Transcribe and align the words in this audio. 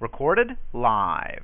Recorded 0.00 0.56
live. 0.72 1.42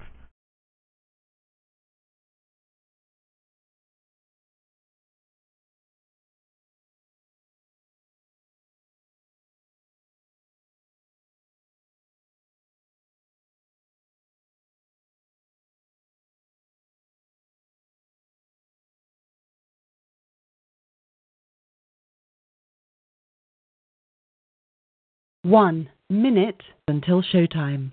One 25.43 25.91
minute 26.11 26.63
until 26.89 27.23
showtime. 27.23 27.91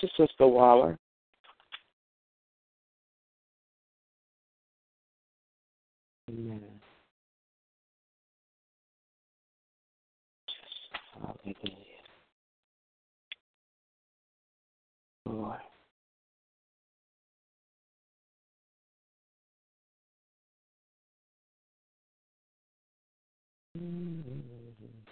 This 0.00 0.10
is 0.18 0.28
Sister 0.28 0.46
Waller. 0.46 0.96
Amen. 6.28 6.62
Hallelujah. 11.20 11.56
Lord. 15.26 15.58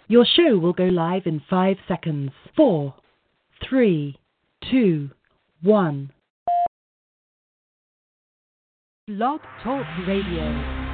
Your 0.07 0.25
show 0.35 0.57
will 0.57 0.73
go 0.73 0.85
live 0.85 1.23
in 1.25 1.41
five 1.49 1.77
seconds. 1.87 2.31
Four, 2.55 2.95
three, 3.69 4.17
two, 4.69 5.09
one. 5.61 6.11
Blog 9.07 9.41
Talk 9.63 9.85
Radio. 10.07 10.93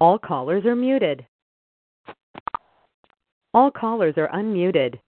All 0.00 0.18
callers 0.18 0.64
are 0.64 0.76
muted. 0.76 1.26
All 3.54 3.70
callers 3.70 4.14
are 4.16 4.28
unmuted. 4.28 4.98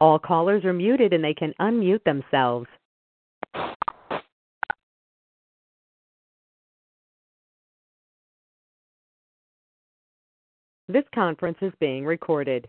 All 0.00 0.18
callers 0.18 0.64
are 0.64 0.72
muted 0.72 1.12
and 1.12 1.22
they 1.22 1.34
can 1.34 1.54
unmute 1.60 2.04
themselves. 2.04 2.66
This 10.88 11.04
conference 11.14 11.58
is 11.62 11.72
being 11.80 12.04
recorded. 12.04 12.68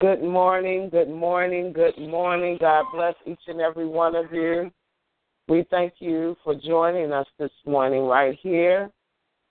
Good 0.00 0.22
morning, 0.22 0.90
good 0.90 1.08
morning, 1.08 1.72
good 1.72 1.98
morning. 1.98 2.56
God 2.60 2.84
bless 2.94 3.14
each 3.26 3.40
and 3.48 3.60
every 3.60 3.84
one 3.88 4.14
of 4.14 4.32
you. 4.32 4.70
We 5.48 5.64
thank 5.72 5.94
you 5.98 6.36
for 6.44 6.54
joining 6.54 7.10
us 7.10 7.26
this 7.36 7.50
morning 7.66 8.02
right 8.02 8.38
here 8.40 8.92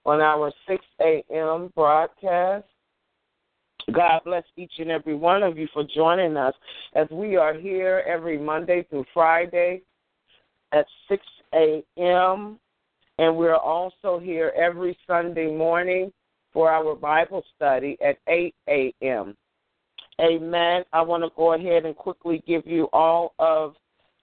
on 0.06 0.22
our 0.22 0.54
6 0.66 0.82
a.m. 1.02 1.70
broadcast. 1.76 2.64
God 3.92 4.22
bless 4.24 4.46
each 4.56 4.72
and 4.78 4.90
every 4.90 5.16
one 5.16 5.44
of 5.44 5.58
you 5.58 5.68
for 5.74 5.84
joining 5.84 6.38
us 6.38 6.54
as 6.96 7.08
we 7.12 7.36
are 7.36 7.54
here 7.54 8.02
every 8.08 8.38
Monday 8.38 8.88
through 8.90 9.04
Friday 9.14 9.82
at 10.72 10.86
6 11.10 11.22
a.m. 11.56 12.58
And 13.18 13.36
we're 13.36 13.54
also 13.54 14.18
here 14.18 14.54
every 14.56 14.98
Sunday 15.08 15.54
morning 15.54 16.14
for 16.54 16.72
our 16.72 16.96
Bible 16.96 17.44
study 17.54 17.98
at 18.02 18.18
8 18.30 18.56
a.m. 18.70 19.36
Amen. 20.20 20.84
I 20.94 21.02
want 21.02 21.24
to 21.24 21.30
go 21.36 21.54
ahead 21.54 21.86
and 21.86 21.96
quickly 21.96 22.44
give 22.48 22.66
you 22.66 22.90
all 22.92 23.34
of 23.40 23.76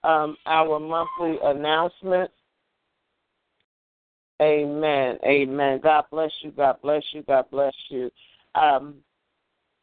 um, 0.03 0.37
our 0.47 0.81
monthly 0.81 1.39
announcements. 1.43 2.35
Amen. 4.43 5.19
Amen. 5.25 5.81
God 5.83 6.05
bless 6.11 6.33
you. 6.43 6.51
God 6.51 6.77
bless 6.83 7.03
you. 7.13 7.23
God 7.23 7.45
bless 7.51 7.75
you. 7.89 8.11
Um, 8.55 8.97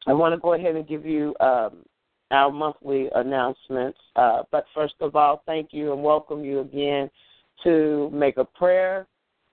I 0.08 0.14
want 0.14 0.34
to 0.34 0.40
go 0.40 0.54
ahead 0.54 0.76
and 0.76 0.88
give 0.88 1.06
you 1.06 1.34
um, 1.40 1.86
our 2.32 2.52
monthly 2.52 3.10
announcements. 3.16 4.00
Uh, 4.16 4.44
but 4.52 4.66
first 4.74 4.96
of 5.00 5.16
all, 5.16 5.44
thank 5.46 5.70
you 5.72 5.94
and 5.94 6.04
welcome 6.04 6.44
you 6.44 6.60
again 6.60 7.10
to 7.64 8.10
Mega 8.12 8.44
Prayer, 8.44 9.08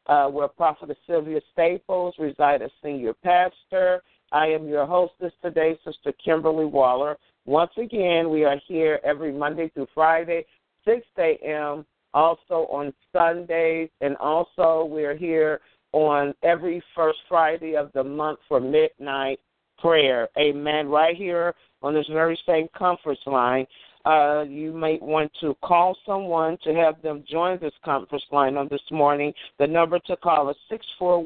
uh, 0.07 0.27
where 0.27 0.49
Prophet 0.49 0.97
Sylvia 1.07 1.41
Staples 1.53 2.15
resides 2.19 2.63
as 2.65 2.71
senior 2.83 3.15
pastor. 3.15 4.03
I 4.33 4.47
am 4.49 4.67
your 4.69 4.87
hostess 4.87 5.33
today, 5.43 5.79
Sister 5.85 6.13
Kimberly 6.23 6.67
Waller. 6.67 7.17
Once 7.47 7.71
again, 7.77 8.31
we 8.31 8.45
are 8.45 8.61
here 8.67 9.01
every 9.05 9.33
Monday 9.33 9.71
through 9.71 9.89
Friday, 9.95 10.45
6 10.85 11.07
a.m., 11.19 11.87
also 12.15 12.67
on 12.71 12.93
Sundays, 13.13 13.91
and 14.01 14.17
also 14.17 14.87
we're 14.91 15.17
here 15.17 15.61
on 15.93 16.35
every 16.43 16.83
first 16.95 17.19
Friday 17.29 17.77
of 17.77 17.91
the 17.95 18.05
month 18.05 18.39
for 18.49 18.61
midnight 18.61 19.41
prayer. 19.79 20.29
Amen. 20.39 20.89
Right 20.89 21.17
here 21.17 21.55
on 21.83 21.95
this 21.95 22.07
very 22.13 22.39
same 22.47 22.67
conference 22.77 23.21
line. 23.27 23.67
uh, 24.05 24.43
you 24.43 24.73
might 24.73 25.03
want 25.03 25.31
to 25.41 25.55
call 25.63 25.97
someone 26.07 26.57
to 26.65 26.75
have 26.75 27.01
them 27.03 27.25
join 27.31 27.59
this 27.61 27.75
conference 27.85 28.25
line 28.33 28.57
on 28.57 28.69
this 28.69 28.81
morning. 28.91 29.33
The 29.59 29.67
number 29.67 29.99
to 30.01 30.17
call 30.17 30.49
is 30.51 30.57
six 30.71 30.87
four 30.99 31.23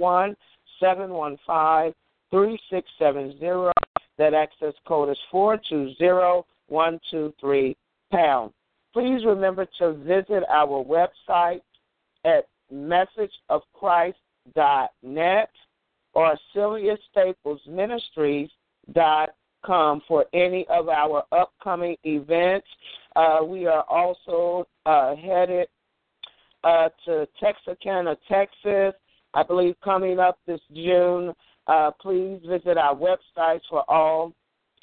one 2.33 2.33
seven 2.33 2.33
one 2.33 2.33
five 2.33 2.33
three 2.33 2.59
six 2.71 2.89
seven 2.99 3.39
zero. 3.39 3.71
That 4.19 4.35
access 4.35 4.75
code 4.87 5.09
is 5.11 5.19
four 5.31 5.59
two 5.69 5.95
zero 5.99 6.47
one 6.69 6.99
two 7.11 7.35
three 7.41 7.77
pound. 8.11 8.53
Please 8.93 9.25
remember 9.25 9.67
to 9.79 9.95
visit 9.95 10.45
our 10.51 10.85
website 10.85 11.63
at 12.25 12.47
messageofchrist.net 12.73 15.51
or 16.15 16.37
Sylvia 16.53 16.97
Staples 17.11 17.61
Ministries 17.67 18.51
dot 18.93 19.31
com 19.65 20.03
for 20.09 20.27
any 20.35 20.67
of 20.69 20.89
our 20.89 21.23
upcoming 21.33 21.97
events. 22.05 22.67
Uh, 23.17 23.39
we 23.45 23.67
are 23.67 23.85
also 23.89 24.69
uh, 24.87 25.17
headed 25.17 25.67
uh, 26.65 26.89
to 27.05 27.27
Texarkana, 27.41 28.17
Texas, 28.29 28.95
I 29.35 29.43
believe 29.43 29.75
coming 29.83 30.19
up 30.19 30.39
this 30.47 30.61
June. 30.75 31.33
Uh, 31.67 31.91
please 32.01 32.41
visit 32.47 32.77
our 32.77 32.95
websites 32.95 33.61
for 33.71 33.85
all 33.89 34.33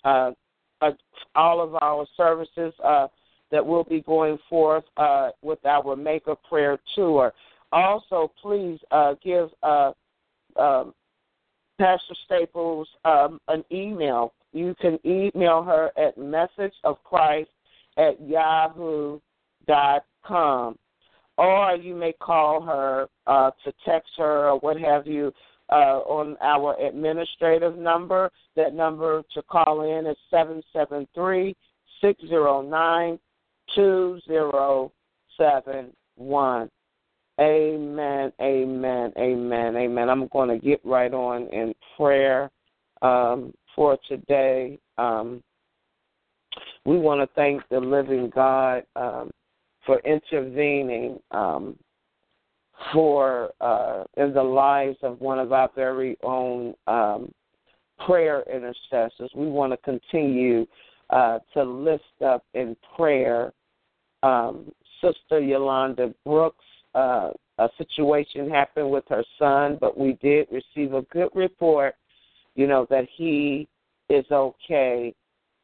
uh, 0.06 0.32
uh, 0.82 0.92
all 1.36 1.62
of 1.62 1.76
our 1.82 2.06
services 2.16 2.74
that 3.52 3.66
will 3.66 3.84
be 3.84 4.02
going 4.02 4.38
forth 4.50 4.86
with 5.42 5.60
our 5.66 5.96
Mega 5.96 6.36
Prayer 6.48 6.80
tour. 6.96 7.34
Also, 7.72 8.32
please 8.42 8.80
give 9.24 9.50
um, 9.64 10.94
Pastor 11.78 12.16
Staples 12.26 12.88
um, 13.06 13.40
an 13.48 13.64
email 13.72 14.34
you 14.52 14.76
can 14.82 15.00
email 15.06 15.64
her 15.64 15.92
at 15.98 16.18
messageofchrist 16.18 17.46
at 17.98 18.20
yahoo 18.22 19.20
dot 19.68 20.06
com. 20.26 20.78
Or 21.38 21.76
you 21.76 21.96
may 21.96 22.14
call 22.14 22.62
her 22.62 23.08
uh, 23.28 23.52
to 23.64 23.74
text 23.86 24.12
her 24.18 24.50
or 24.50 24.60
what 24.60 24.78
have 24.80 25.08
you 25.08 25.32
uh, 25.72 26.00
on 26.06 26.38
our 26.42 26.76
administrative 26.80 27.78
number. 27.78 28.32
That 28.56 28.74
number 28.74 29.24
to 29.34 29.42
call 29.44 29.82
in 29.82 30.06
is 30.06 30.18
seven 30.30 30.62
seven 30.74 31.08
three 31.14 31.56
six 32.02 32.22
zero 32.28 32.62
nine 32.62 33.20
two 33.76 34.20
zero 34.28 34.92
seven 35.38 35.92
one. 36.16 36.70
Amen, 37.40 38.34
amen, 38.42 39.14
amen, 39.18 39.76
amen. 39.78 40.10
I'm 40.10 40.28
going 40.28 40.50
to 40.50 40.58
get 40.58 40.82
right 40.84 41.14
on 41.14 41.48
in 41.48 41.74
prayer. 41.96 42.52
Um, 43.02 43.54
for 43.80 43.98
today. 44.10 44.78
Um, 44.98 45.42
we 46.84 46.98
want 46.98 47.22
to 47.22 47.34
thank 47.34 47.62
the 47.70 47.80
living 47.80 48.30
God 48.36 48.84
um, 48.98 49.32
for 49.86 50.00
intervening 50.00 51.18
um, 51.32 51.78
for 52.94 53.52
uh, 53.62 54.04
in 54.18 54.34
the 54.34 54.44
lives 54.44 54.98
of 55.04 55.20
one 55.22 55.40
of 55.40 55.52
our 55.52 55.70
very 55.76 56.18
own 56.24 56.74
um, 56.88 57.32
prayer 58.06 58.44
intercessors. 58.52 59.32
We 59.36 59.48
want 59.48 59.74
to 59.74 59.78
continue 59.78 60.66
uh, 61.10 61.40
to 61.54 61.64
lift 61.64 62.22
up 62.26 62.44
in 62.54 62.76
prayer 62.96 63.54
um, 64.24 64.72
Sister 65.02 65.40
Yolanda 65.40 66.14
Brooks. 66.26 66.66
Uh, 66.96 67.32
a 67.58 67.70
situation 67.78 68.50
happened 68.50 68.90
with 68.90 69.04
her 69.10 69.24
son, 69.38 69.78
but 69.80 69.98
we 69.98 70.18
did 70.22 70.48
receive 70.52 70.94
a 70.94 71.02
good 71.12 71.30
report 71.36 71.96
you 72.60 72.68
know, 72.68 72.86
that 72.90 73.08
he 73.16 73.70
is 74.10 74.26
okay. 74.30 75.14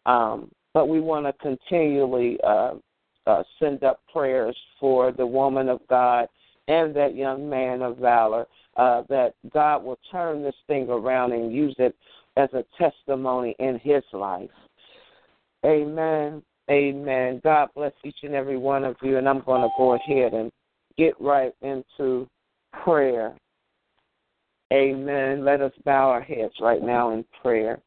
Um, 0.05 0.49
but 0.73 0.87
we 0.87 1.01
want 1.01 1.25
to 1.25 1.33
continually 1.33 2.37
uh, 2.41 2.75
uh, 3.27 3.43
send 3.59 3.83
up 3.83 3.99
prayers 4.11 4.55
for 4.79 5.11
the 5.11 5.25
woman 5.25 5.67
of 5.67 5.81
God 5.89 6.27
and 6.67 6.95
that 6.95 7.15
young 7.15 7.49
man 7.49 7.81
of 7.81 7.97
valor, 7.97 8.47
uh, 8.77 9.03
that 9.09 9.33
God 9.53 9.83
will 9.83 9.99
turn 10.11 10.43
this 10.43 10.55
thing 10.67 10.89
around 10.89 11.31
and 11.31 11.53
use 11.53 11.75
it 11.79 11.95
as 12.37 12.49
a 12.53 12.65
testimony 12.77 13.55
in 13.59 13.79
his 13.83 14.03
life. 14.13 14.49
Amen. 15.65 16.41
Amen. 16.69 17.41
God 17.43 17.69
bless 17.75 17.93
each 18.03 18.17
and 18.23 18.33
every 18.33 18.57
one 18.57 18.83
of 18.83 18.95
you, 19.01 19.17
and 19.17 19.29
I'm 19.29 19.41
going 19.41 19.61
to 19.61 19.69
go 19.77 19.93
ahead 19.93 20.33
and 20.33 20.51
get 20.97 21.13
right 21.19 21.53
into 21.61 22.27
prayer. 22.83 23.35
Amen. 24.73 25.45
Let 25.45 25.61
us 25.61 25.73
bow 25.85 26.09
our 26.09 26.21
heads 26.21 26.53
right 26.59 26.81
now 26.81 27.11
in 27.11 27.23
prayer. 27.41 27.79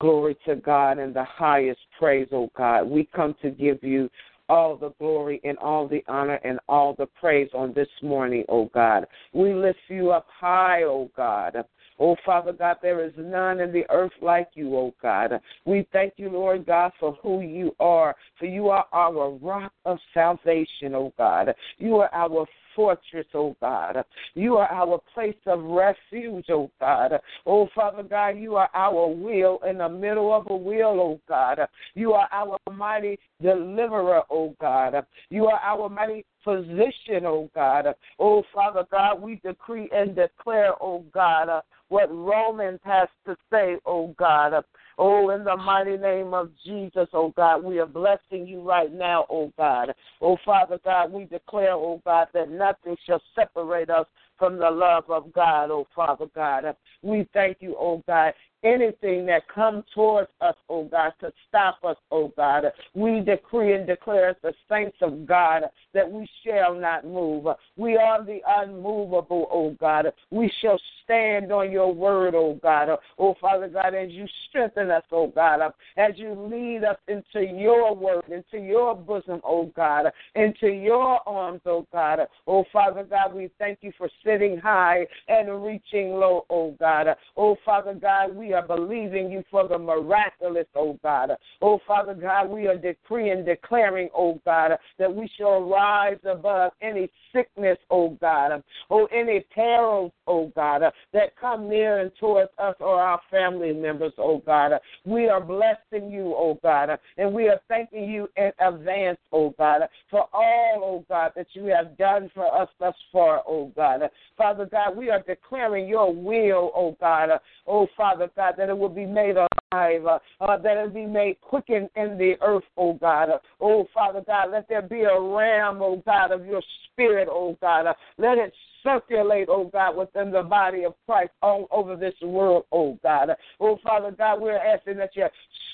Glory 0.00 0.36
to 0.46 0.56
God 0.56 0.98
and 0.98 1.14
the 1.14 1.24
highest 1.24 1.80
praise, 1.98 2.28
O 2.32 2.44
oh 2.44 2.50
God. 2.56 2.84
We 2.84 3.08
come 3.14 3.34
to 3.42 3.50
give 3.50 3.82
you 3.82 4.08
all 4.48 4.76
the 4.76 4.90
glory 4.98 5.40
and 5.44 5.58
all 5.58 5.86
the 5.86 6.02
honor 6.08 6.40
and 6.44 6.58
all 6.68 6.94
the 6.94 7.06
praise 7.06 7.50
on 7.54 7.72
this 7.74 7.88
morning, 8.02 8.44
O 8.48 8.62
oh 8.62 8.70
God. 8.74 9.06
We 9.32 9.54
lift 9.54 9.78
you 9.88 10.10
up 10.10 10.26
high, 10.40 10.82
O 10.82 10.88
oh 10.88 11.10
God. 11.16 11.64
Oh, 12.00 12.16
Father 12.24 12.52
God, 12.52 12.76
there 12.80 13.04
is 13.04 13.12
none 13.16 13.60
in 13.60 13.72
the 13.72 13.84
earth 13.90 14.12
like 14.22 14.50
you, 14.54 14.76
oh 14.76 14.94
God. 15.02 15.40
We 15.64 15.86
thank 15.92 16.14
you, 16.16 16.30
Lord 16.30 16.64
God, 16.64 16.92
for 17.00 17.18
who 17.20 17.40
you 17.40 17.74
are, 17.80 18.14
for 18.38 18.46
you 18.46 18.68
are 18.68 18.86
our 18.92 19.30
rock 19.30 19.72
of 19.84 19.98
salvation, 20.14 20.94
oh 20.94 21.12
God. 21.18 21.52
You 21.78 21.96
are 21.96 22.10
our 22.14 22.46
fortress, 22.78 23.26
oh 23.34 23.56
God. 23.60 24.04
You 24.34 24.54
are 24.54 24.70
our 24.70 25.00
place 25.12 25.34
of 25.46 25.64
refuge, 25.64 26.46
oh 26.48 26.70
God. 26.78 27.18
Oh 27.44 27.68
Father 27.74 28.04
God, 28.04 28.38
you 28.38 28.54
are 28.54 28.70
our 28.72 29.08
wheel 29.08 29.58
in 29.68 29.78
the 29.78 29.88
middle 29.88 30.32
of 30.32 30.46
a 30.48 30.56
wheel, 30.56 30.96
oh 30.96 31.20
God. 31.28 31.58
You 31.94 32.12
are 32.12 32.28
our 32.30 32.56
mighty 32.72 33.18
deliverer, 33.42 34.22
oh 34.30 34.54
God. 34.60 35.04
You 35.28 35.46
are 35.46 35.58
our 35.58 35.88
mighty 35.88 36.24
physician, 36.44 37.26
oh 37.26 37.50
God. 37.52 37.86
Oh 38.20 38.44
Father 38.54 38.84
God, 38.92 39.20
we 39.20 39.40
decree 39.44 39.90
and 39.92 40.14
declare, 40.14 40.80
oh 40.80 41.04
God, 41.12 41.48
what 41.88 42.08
Romans 42.14 42.78
has 42.84 43.08
to 43.26 43.36
say, 43.50 43.78
oh 43.86 44.14
God. 44.16 44.64
Oh, 45.00 45.30
in 45.30 45.44
the 45.44 45.56
mighty 45.56 45.96
name 45.96 46.34
of 46.34 46.50
Jesus, 46.66 47.08
oh 47.12 47.32
God, 47.36 47.62
we 47.62 47.78
are 47.78 47.86
blessing 47.86 48.48
you 48.48 48.62
right 48.62 48.92
now, 48.92 49.26
oh 49.30 49.52
God. 49.56 49.94
Oh, 50.20 50.36
Father 50.44 50.80
God, 50.84 51.12
we 51.12 51.24
declare, 51.24 51.74
oh 51.74 52.02
God, 52.04 52.26
that 52.34 52.50
nothing 52.50 52.96
shall 53.06 53.22
separate 53.36 53.90
us 53.90 54.06
from 54.38 54.58
the 54.58 54.68
love 54.68 55.04
of 55.08 55.32
God, 55.32 55.70
oh 55.70 55.86
Father 55.94 56.26
God. 56.34 56.64
We 57.02 57.28
thank 57.32 57.58
you, 57.60 57.76
oh 57.78 58.02
God, 58.08 58.32
anything 58.64 59.26
that 59.26 59.48
comes 59.48 59.84
towards 59.94 60.30
us, 60.40 60.54
oh 60.68 60.84
God, 60.84 61.12
to 61.20 61.32
stop 61.48 61.78
us, 61.84 61.96
oh 62.10 62.32
God. 62.36 62.64
We 62.94 63.20
decree 63.20 63.74
and 63.74 63.86
declare 63.86 64.30
as 64.30 64.36
the 64.42 64.52
saints 64.68 64.96
of 65.00 65.26
God 65.26 65.62
that 65.94 66.10
we 66.10 66.28
shall 66.44 66.74
not 66.74 67.04
move. 67.04 67.46
We 67.76 67.96
are 67.96 68.24
the 68.24 68.40
unmovable, 68.46 69.48
oh 69.50 69.76
God. 69.80 70.06
We 70.30 70.50
shall 70.60 70.80
stand 71.04 71.52
on 71.52 71.70
your 71.70 71.92
word, 71.92 72.34
oh 72.34 72.58
God. 72.62 72.88
Oh 73.18 73.34
Father 73.40 73.68
God, 73.68 73.94
as 73.94 74.10
you 74.10 74.26
strengthen 74.48 74.90
us, 74.90 75.04
oh 75.12 75.28
God, 75.28 75.60
as 75.96 76.12
you 76.16 76.34
lead 76.34 76.84
us 76.84 76.98
into 77.06 77.46
your 77.46 77.94
word, 77.94 78.24
into 78.28 78.64
your 78.64 78.94
bosom, 78.94 79.40
oh 79.44 79.66
God, 79.76 80.06
into 80.34 80.68
your 80.68 81.26
arms, 81.28 81.60
oh 81.66 81.86
God. 81.92 82.20
Oh 82.46 82.64
Father 82.72 83.04
God, 83.04 83.34
we 83.34 83.50
thank 83.58 83.78
you 83.82 83.92
for 83.96 84.08
sitting 84.24 84.58
high 84.58 85.06
and 85.28 85.64
reaching 85.64 86.10
low, 86.10 86.44
oh 86.50 86.74
God. 86.78 87.06
Oh 87.36 87.56
Father 87.64 87.94
God, 87.94 88.34
we 88.34 88.47
are 88.52 88.66
believing 88.66 89.30
you 89.30 89.42
for 89.50 89.66
the 89.66 89.78
miraculous, 89.78 90.66
oh 90.74 90.98
God. 91.02 91.30
Oh 91.60 91.80
Father 91.86 92.14
God, 92.14 92.48
we 92.48 92.66
are 92.66 92.76
decreeing, 92.76 93.44
declaring, 93.44 94.08
oh 94.14 94.40
God, 94.44 94.72
that 94.98 95.14
we 95.14 95.30
shall 95.36 95.62
rise 95.62 96.18
above 96.24 96.72
any 96.82 97.10
sickness, 97.32 97.78
oh 97.90 98.16
God, 98.20 98.62
oh 98.90 99.06
any 99.06 99.40
perils, 99.54 100.12
oh 100.26 100.52
God, 100.54 100.82
that 101.12 101.36
come 101.40 101.68
near 101.68 102.00
and 102.00 102.10
towards 102.18 102.50
us 102.58 102.74
or 102.80 103.00
our 103.00 103.20
family 103.30 103.72
members, 103.72 104.12
oh 104.18 104.42
God. 104.44 104.72
We 105.04 105.28
are 105.28 105.40
blessing 105.40 106.10
you, 106.10 106.34
oh 106.36 106.58
God, 106.62 106.90
and 107.16 107.32
we 107.32 107.48
are 107.48 107.60
thanking 107.68 108.08
you 108.08 108.28
in 108.36 108.50
advance, 108.60 109.18
oh 109.32 109.54
God, 109.58 109.82
for 110.10 110.26
all, 110.32 110.80
oh 110.82 111.04
God, 111.08 111.32
that 111.36 111.48
you 111.52 111.66
have 111.66 111.96
done 111.96 112.30
for 112.34 112.52
us 112.54 112.68
thus 112.78 112.94
far, 113.12 113.42
oh 113.46 113.72
God. 113.76 114.02
Father 114.36 114.66
God, 114.66 114.96
we 114.96 115.10
are 115.10 115.22
declaring 115.22 115.88
your 115.88 116.14
will, 116.14 116.72
oh 116.74 116.96
God, 117.00 117.30
oh 117.66 117.86
Father 117.96 118.30
God, 118.38 118.54
that 118.56 118.68
it 118.68 118.78
will 118.78 118.88
be 118.88 119.04
made 119.04 119.36
alive, 119.36 120.06
uh, 120.06 120.18
uh, 120.40 120.56
that 120.58 120.76
it 120.76 120.94
be 120.94 121.06
made 121.06 121.40
quicken 121.40 121.90
in 121.96 122.16
the 122.16 122.36
earth, 122.40 122.62
oh 122.76 122.94
God. 122.94 123.30
oh 123.60 123.86
Father 123.92 124.22
God, 124.24 124.52
let 124.52 124.68
there 124.68 124.80
be 124.80 125.02
a 125.02 125.20
ram, 125.20 125.80
oh 125.82 126.00
God, 126.06 126.30
of 126.30 126.46
your 126.46 126.62
spirit, 126.86 127.26
oh 127.28 127.58
God. 127.60 127.86
let 128.16 128.38
it 128.38 128.52
circulate, 128.82 129.48
oh 129.50 129.70
God, 129.72 129.96
within 129.96 130.30
the 130.30 130.42
body 130.42 130.84
of 130.84 130.94
Christ 131.06 131.32
all 131.42 131.66
over 131.70 131.96
this 131.96 132.14
world, 132.22 132.64
oh 132.72 132.98
God. 133.02 133.30
Oh 133.60 133.78
Father 133.82 134.10
God, 134.10 134.40
we're 134.40 134.56
asking 134.56 134.96
that 134.98 135.10
you 135.14 135.26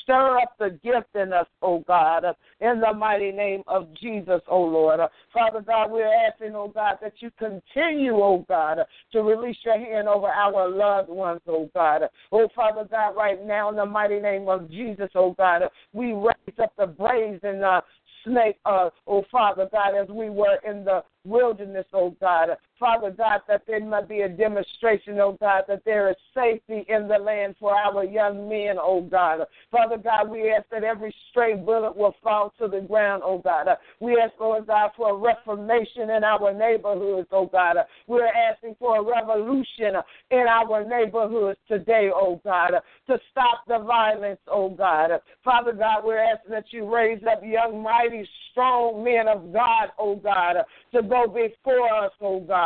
stir 0.03 0.39
up 0.39 0.57
the 0.59 0.71
gift 0.83 1.15
in 1.15 1.33
us, 1.33 1.47
oh 1.63 1.81
God, 1.87 2.25
in 2.61 2.81
the 2.81 2.93
mighty 2.93 3.33
name 3.33 3.63
of 3.67 3.89
Jesus, 4.01 4.41
oh 4.49 4.63
Lord. 4.63 5.01
Father 5.33 5.61
God, 5.61 5.91
we're 5.91 6.13
asking, 6.29 6.55
oh 6.55 6.69
God, 6.69 6.97
that 7.03 7.15
you 7.19 7.31
continue, 7.39 8.15
oh 8.17 8.45
God, 8.49 8.79
to 9.13 9.23
release 9.23 9.57
your 9.65 9.79
hand 9.79 10.09
over 10.09 10.29
our 10.29 10.69
loved 10.69 11.09
ones, 11.09 11.41
oh 11.49 11.71
God. 11.75 12.03
Oh 12.33 12.49
Father 12.55 12.87
God, 12.91 13.17
right 13.17 13.45
now 13.45 13.71
in 13.71 13.77
the 13.77 13.87
mighty 13.87 14.21
name 14.21 14.49
of 14.49 14.71
Jesus, 14.71 15.11
oh 15.15 15.35
God, 15.37 15.63
we 15.93 16.13
raise 16.13 16.59
up 16.63 16.73
the 16.79 16.87
brazen 16.87 17.63
uh, 17.63 17.81
snake, 18.25 18.57
uh, 18.65 18.91
oh 19.07 19.25
Father 19.31 19.69
God, 19.71 19.95
as 19.95 20.09
we 20.09 20.31
were 20.31 20.59
in 20.67 20.85
the 20.85 21.03
wilderness, 21.25 21.87
oh 21.93 22.15
God. 22.21 22.51
Father 22.79 23.11
God, 23.11 23.41
that 23.47 23.63
there 23.67 23.85
might 23.85 24.09
be 24.09 24.23
a 24.23 24.29
demonstration, 24.29 25.19
oh 25.21 25.37
God, 25.41 25.65
that 25.69 25.85
there 25.85 26.11
is 26.11 26.17
safety 26.35 26.85
in 26.89 27.07
the 27.07 27.19
land 27.19 27.55
for 27.61 27.75
our 27.75 28.05
young 28.05 28.49
men, 28.49 28.77
oh 28.81 29.01
God. 29.01 29.41
Father 29.71 29.97
God, 29.97 30.29
we 30.29 30.51
ask 30.51 30.69
that 30.71 30.83
every 30.83 31.15
stray 31.31 31.55
bullet 31.55 31.97
will 31.97 32.15
fall 32.23 32.53
to 32.59 32.67
the 32.67 32.81
ground, 32.81 33.23
oh 33.25 33.39
God. 33.39 33.69
We 34.01 34.21
ask, 34.21 34.33
Lord 34.41 34.67
God, 34.67 34.91
for 34.97 35.11
a 35.11 35.17
reformation 35.17 36.11
in 36.11 36.25
our 36.25 36.53
neighborhoods, 36.53 37.29
oh 37.31 37.47
God. 37.47 37.77
We're 38.09 38.27
asking 38.27 38.75
for 38.79 38.99
a 38.99 39.03
revolution 39.03 39.95
in 40.31 40.47
our 40.49 40.85
neighborhoods 40.85 41.59
today, 41.69 42.11
oh 42.13 42.41
God, 42.45 42.73
to 43.07 43.19
stop 43.31 43.65
the 43.69 43.79
violence, 43.79 44.41
oh 44.49 44.71
God. 44.71 45.11
Father 45.45 45.73
God, 45.73 46.05
we're 46.05 46.19
asking 46.19 46.53
that 46.53 46.67
you 46.71 46.93
raise 46.93 47.23
up 47.31 47.41
young, 47.45 47.83
mighty, 47.83 48.29
strong 48.51 49.05
men 49.05 49.29
of 49.29 49.53
God, 49.53 49.91
oh 49.99 50.17
God, 50.17 50.57
to 50.93 51.03
go 51.03 51.27
before 51.27 52.05
us, 52.05 52.13
oh 52.21 52.41
God, 52.41 52.64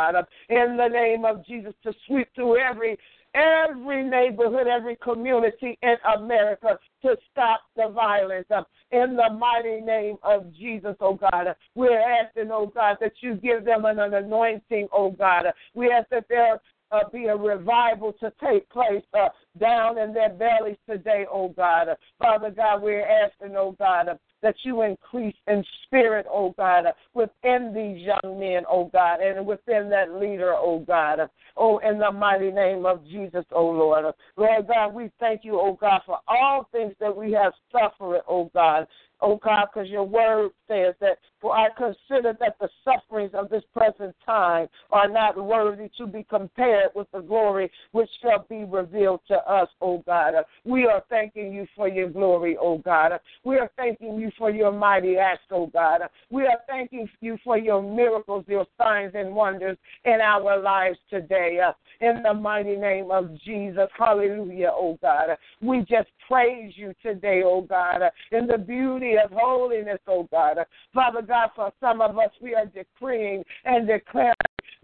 in 0.49 0.77
the 0.77 0.87
name 0.87 1.25
of 1.25 1.45
Jesus, 1.45 1.73
to 1.83 1.93
sweep 2.07 2.27
through 2.35 2.57
every 2.57 2.97
every 3.35 4.03
neighborhood, 4.03 4.67
every 4.67 4.95
community 4.97 5.77
in 5.81 5.95
America 6.17 6.79
to 7.01 7.15
stop 7.31 7.61
the 7.75 7.89
violence. 7.89 8.47
In 8.91 9.15
the 9.15 9.29
mighty 9.37 9.81
name 9.81 10.17
of 10.23 10.51
Jesus, 10.53 10.95
oh 10.99 11.13
God, 11.13 11.55
we're 11.75 11.99
asking, 11.99 12.49
oh 12.51 12.71
God, 12.73 12.97
that 13.01 13.13
you 13.21 13.35
give 13.35 13.65
them 13.65 13.85
an 13.85 13.99
anointing, 13.99 14.87
oh 14.91 15.11
God. 15.11 15.45
We 15.75 15.91
ask 15.91 16.09
that 16.09 16.25
there 16.27 16.59
uh, 16.91 17.07
be 17.13 17.25
a 17.25 17.35
revival 17.35 18.13
to 18.13 18.33
take 18.43 18.67
place 18.69 19.03
uh, 19.13 19.29
down 19.59 19.99
in 19.99 20.13
their 20.13 20.29
bellies 20.29 20.77
today, 20.89 21.25
oh 21.31 21.49
God. 21.49 21.87
Father 22.17 22.49
God, 22.49 22.81
we're 22.81 23.05
asking, 23.05 23.55
oh 23.55 23.75
God, 23.77 24.17
that 24.41 24.55
you 24.63 24.81
increase 24.83 25.35
in 25.47 25.63
spirit, 25.83 26.25
oh 26.29 26.53
God, 26.57 26.85
within 27.13 27.73
these 27.73 28.05
young 28.05 28.39
men, 28.39 28.63
oh 28.69 28.89
God, 28.91 29.19
and 29.21 29.45
within 29.45 29.89
that 29.89 30.13
leader, 30.13 30.53
oh 30.55 30.79
God. 30.79 31.19
Oh, 31.57 31.79
in 31.79 31.99
the 31.99 32.11
mighty 32.11 32.51
name 32.51 32.85
of 32.85 33.05
Jesus, 33.05 33.45
oh 33.51 33.65
Lord. 33.65 34.05
Lord 34.37 34.67
God, 34.67 34.93
we 34.93 35.11
thank 35.19 35.43
you, 35.43 35.59
oh 35.59 35.77
God, 35.79 36.01
for 36.05 36.19
all 36.27 36.67
things 36.71 36.93
that 36.99 37.15
we 37.15 37.31
have 37.33 37.53
suffered, 37.71 38.21
oh 38.27 38.49
God 38.53 38.87
oh 39.21 39.39
God, 39.43 39.67
because 39.73 39.89
your 39.89 40.03
word 40.03 40.51
says 40.67 40.95
that, 41.01 41.17
for 41.41 41.55
I 41.55 41.67
consider 41.77 42.35
that 42.39 42.55
the 42.59 42.69
sufferings 42.83 43.31
of 43.33 43.49
this 43.49 43.63
present 43.73 44.15
time 44.25 44.67
are 44.91 45.07
not 45.07 45.41
worthy 45.41 45.89
to 45.97 46.05
be 46.05 46.25
compared 46.29 46.89
with 46.95 47.07
the 47.13 47.21
glory 47.21 47.71
which 47.91 48.09
shall 48.21 48.45
be 48.49 48.65
revealed 48.65 49.21
to 49.27 49.35
us, 49.49 49.69
oh 49.81 50.03
God. 50.05 50.33
We 50.65 50.85
are 50.85 51.03
thanking 51.09 51.53
you 51.53 51.65
for 51.75 51.87
your 51.87 52.09
glory, 52.09 52.57
oh 52.59 52.79
God. 52.79 53.13
We 53.43 53.57
are 53.57 53.69
thanking 53.77 54.19
you 54.19 54.31
for 54.37 54.49
your 54.49 54.71
mighty 54.71 55.17
acts, 55.17 55.43
oh 55.51 55.67
God. 55.67 56.01
We 56.29 56.43
are 56.43 56.59
thanking 56.67 57.09
you 57.21 57.37
for 57.43 57.57
your 57.57 57.81
miracles, 57.81 58.45
your 58.47 58.65
signs 58.77 59.13
and 59.15 59.33
wonders 59.33 59.77
in 60.05 60.19
our 60.21 60.61
lives 60.61 60.97
today. 61.09 61.59
In 62.01 62.21
the 62.23 62.33
mighty 62.33 62.75
name 62.75 63.11
of 63.11 63.29
Jesus. 63.41 63.87
Hallelujah, 63.97 64.71
oh 64.73 64.97
God. 65.01 65.37
We 65.61 65.79
just 65.81 66.09
praise 66.29 66.73
you 66.75 66.93
today, 67.01 67.41
oh 67.43 67.61
God, 67.61 68.01
uh, 68.01 68.09
in 68.31 68.47
the 68.47 68.57
beauty 68.57 69.15
of 69.23 69.31
holiness, 69.31 69.99
oh 70.07 70.27
God. 70.31 70.59
Uh, 70.59 70.65
Father 70.93 71.21
God, 71.21 71.49
for 71.55 71.73
some 71.81 72.01
of 72.01 72.17
us, 72.17 72.29
we 72.41 72.53
are 72.53 72.67
decreeing 72.67 73.43
and 73.65 73.87
declaring 73.87 74.33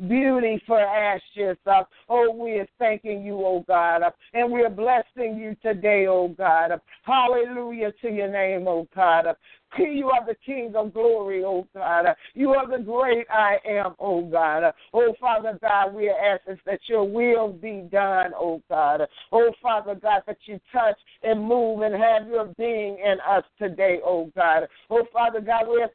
beauty 0.08 0.62
for 0.68 0.80
ashes. 0.80 1.58
Uh, 1.66 1.84
oh, 2.10 2.32
we 2.32 2.60
are 2.60 2.68
thanking 2.80 3.24
you, 3.24 3.36
oh 3.46 3.64
God, 3.68 4.04
uh, 4.04 4.12
and 4.34 4.52
we 4.52 4.62
are 4.62 4.70
blessing 4.70 5.38
you 5.38 5.56
today, 5.62 6.06
oh 6.08 6.30
God. 6.30 6.72
Uh, 6.72 6.78
hallelujah 7.04 7.92
to 8.02 8.10
your 8.10 8.32
name, 8.32 8.68
oh 8.68 8.88
God. 8.96 9.28
Uh, 9.28 9.34
you 9.78 10.10
are 10.10 10.26
the 10.26 10.36
King 10.46 10.74
of 10.76 10.94
glory, 10.94 11.44
oh 11.44 11.68
God. 11.74 12.06
You 12.34 12.52
are 12.52 12.70
the 12.70 12.84
great 12.84 13.28
I 13.30 13.58
am, 13.68 13.96
oh 14.00 14.22
God. 14.24 14.74
Oh 14.94 15.14
Father 15.20 15.58
God, 15.62 15.94
we 15.94 16.10
are 16.10 16.36
asking 16.36 16.60
that 16.66 16.80
your 16.88 17.04
will 17.04 17.54
be 17.54 17.88
done, 17.92 18.32
oh 18.36 18.62
God. 18.70 19.02
Oh 19.32 19.52
Father 19.62 19.96
God, 19.96 20.24
that 20.28 20.38
you 20.46 20.60
touch 20.72 20.98
and 21.24 21.42
move 21.42 21.82
and 21.82 21.96
have 21.96 22.28
your 22.28 22.46
being 22.58 22.98
in 23.00 23.18
us 23.28 23.44
today, 23.58 24.00
oh 24.06 24.32
God. 24.36 24.68
Oh 24.90 25.06
Father 25.14 25.42
God, 25.42 25.68
we 25.68 25.82
are 25.82 25.92